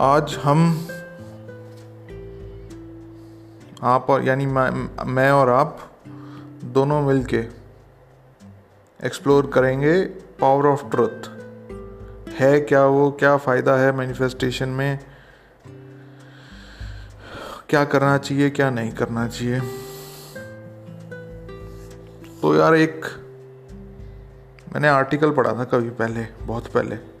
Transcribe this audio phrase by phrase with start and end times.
[0.00, 0.88] आज हम
[3.82, 5.78] आप और यानी मैं और आप
[6.64, 7.36] दोनों मिलके
[9.04, 10.02] एक्सप्लोर करेंगे
[10.40, 11.28] पावर ऑफ़ ट्रुथ
[12.30, 14.98] है क्या वो, क्या फ़ायदा है मैनिफेस्टेशन में
[17.68, 19.60] क्या करना चाहिए, क्या नहीं करना चाहिए?
[22.42, 23.06] तो यार एक
[24.74, 27.17] मैंने आर्टिकल पढ़ा था कभी पहले, बहुत पहले।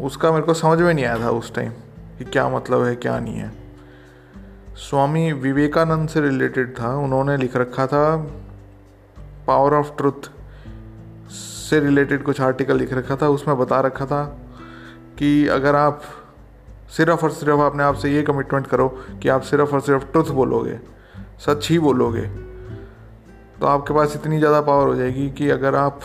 [0.00, 1.70] उसका मेरे को समझ में नहीं आया था उस टाइम
[2.18, 3.52] कि क्या मतलब है, क्या नहीं है।
[4.78, 8.16] स्वामी विवेकानंद से रिलेटेड था, उन्होंने लिख रखा था
[9.46, 10.30] पावर ऑफ़ ट्रुथ
[11.30, 14.24] से रिलेटेड कुछ आर्टिकल लिख रखा था, उसमें बता रखा था
[15.18, 16.02] कि अगर आप
[16.96, 18.88] सिर्फ़ और सिर्फ़ अपने आप से ये कमिटमेंट करो
[19.22, 20.78] कि आप सिर्फ़ और सिर्फ़ ट्रुथ बोलोगे,
[21.46, 22.26] सच ही बोलोगे
[23.60, 26.00] तो आपके पास इतनी ज़्यादा पावर हो जाएगी कि अगर आप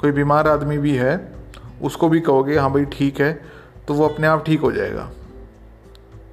[0.00, 1.16] कोई बीमार आदमी भी है
[1.82, 3.32] उसको भी कहोगे हाँ भाई, ठीक है।
[3.88, 5.04] तो वो अपने आप ठीक हो जाएगा।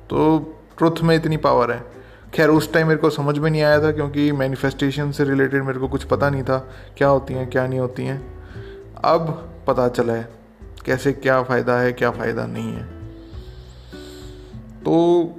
[0.09, 0.37] तो
[0.77, 1.83] ट्रुथ में इतनी पावर है।
[2.33, 5.79] खैर, उस टाइम मेरे को समझ में नहीं आया था क्योंकि मैनिफेस्टेशन से रिलेटेड मेरे
[5.79, 6.57] को कुछ पता नहीं था,
[6.97, 8.21] क्या होती हैं, क्या नहीं होती हैं।
[9.05, 9.27] अब
[9.67, 10.29] पता चला है
[10.85, 12.83] कैसे क्या फ़ायदा है, क्या फ़ायदा नहीं है।
[14.79, 15.35] तो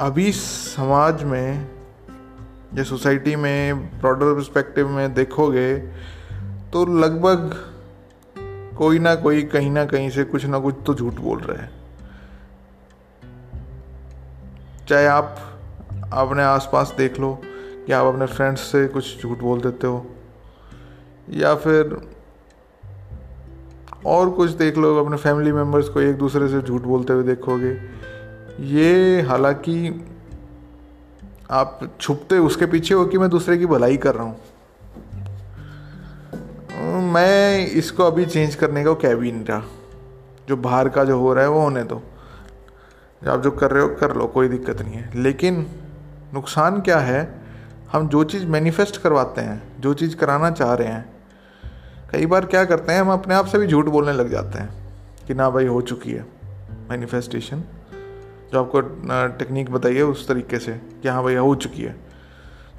[0.00, 1.66] अभी समाज में
[2.74, 5.76] या सोसाइटी में ब्रॉडर परस्पेक्टिव में देखोगे
[6.72, 7.54] तो लगभग
[8.78, 11.70] कोई ना कोई, कहीं ना कहीं से कुछ ना कुछ तो झूठ बोल रहे हैं।
[14.88, 15.36] चाहे आप
[16.12, 17.32] अपने आसपास देख लो
[17.86, 20.06] कि आप अपने फ्रेंड्स से कुछ झूठ बोल देते हो,
[21.30, 21.96] या फिर
[24.06, 27.76] और कुछ देख लो, अपने फैमिली मेंबर्स को एक दूसरे से झूठ बोलते हुए देखोगे।
[28.68, 30.04] ये हालाँकि
[31.50, 34.40] आप छुपते उसके पीछे हो कि मैं दूसरे की भलाई कर रहा हूँ।
[37.08, 39.62] मैं इसको अभी चेंज करने का कैबिन रहा
[40.48, 42.02] जो बाहर का जो हो रहा है वो होने दो।
[43.28, 45.66] आप जो कर रहे हो, कर लो, कोई दिक्कत नहीं है। लेकिन
[46.34, 47.42] नुकसान क्या है,
[47.92, 51.04] हम जो चीज़ मैनिफेस्ट करवाते हैं, जो चीज़ कराना चाह रहे हैं,
[52.12, 54.68] कई बार क्या करते हैं, हम अपने आप से भी झूठ बोलने लग जाते हैं
[55.26, 56.26] कि ना भाई, हो चुकी है
[56.90, 57.62] मैनिफेस्टेशन
[58.52, 58.80] जो आपको
[59.38, 61.96] टेक्निक बताइए उस तरीके से कि हाँ भाई, हो चुकी है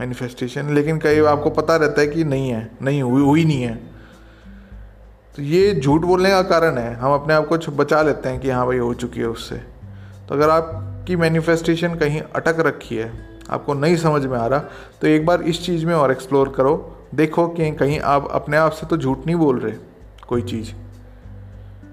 [0.02, 3.99] मैनिफेस्टेशन लेकिन कई आपको पता रहता है कि नहीं है, नहीं, हुई हुई नहीं है।
[5.36, 8.50] तो ये झूठ बोलने का कारण है। हम अपने आप को बचा लेते हैं कि
[8.50, 13.12] हाँ भाई हो चुकी है उससे। तो अगर आपकी मैनिफेस्टेशन कहीं अटक रखी है,
[13.50, 14.60] आपको नहीं समझ में आ रहा
[15.02, 18.72] तो एक बार इस चीज़ में और एक्सप्लोर करो। देखो कि कहीं आप अपने आप
[18.72, 19.74] से तो झूठ नहीं बोल रहे,
[20.28, 20.72] कोई चीज़।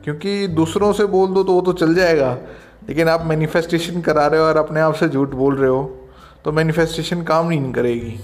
[0.04, 2.36] क्योंकि दूसरों से बोल दो तो वो तो चल जाएगा।
[2.88, 6.08] लेकिन आप मैनिफेस्टेशन करा रहे हो और अपने आप से झूठ बोल रहे हो
[6.44, 8.18] तो मैनिफेस्टेशन काम नहीं करेगी।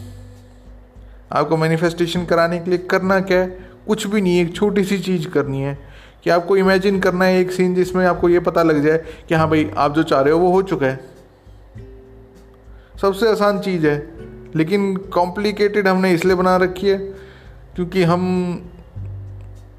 [1.32, 3.71] आपको मैनिफेस्टेशन कराने के लिए करना क्या है?
[3.86, 5.78] कुछ भी नहीं है, एक छोटी सी चीज़ करनी है
[6.24, 8.98] कि आपको इमेजिन करना है एक सीन जिसमें आपको ये पता लग जाए
[9.28, 11.00] कि हाँ भाई, आप जो चाह रहे हो वो हो चुका है।
[13.00, 13.96] सबसे आसान चीज़ है,
[14.56, 16.98] लेकिन कॉम्प्लिकेटेड हमने इसलिए बना रखी है
[17.76, 18.22] क्योंकि हम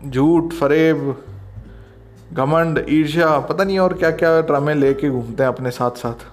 [0.05, 1.15] झूठ, फरेब,
[2.33, 6.25] घमंड, ईर्ष्या, पता नहीं और क्या क्या ड्रामे लेके घूमते हैं अपने साथ साथ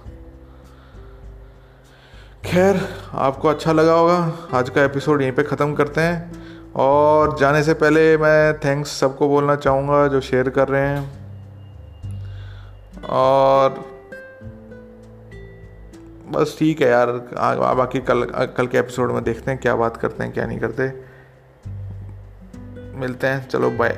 [2.45, 2.79] खैर,
[3.13, 6.40] आपको अच्छा लगा होगा। आज का एपिसोड यहीं पे ख़त्म करते हैं।
[6.75, 11.21] और जाने से पहले मैं थैंक्स सबको बोलना चाहूँगा जो शेयर कर रहे हैं।
[13.09, 13.69] और
[16.31, 17.07] बस ठीक है यार
[17.75, 18.23] बाकी कल
[18.57, 20.87] कल के एपिसोड में देखते हैं क्या बात करते हैं, क्या नहीं करते।
[22.99, 23.97] मिलते हैं, चलो बाय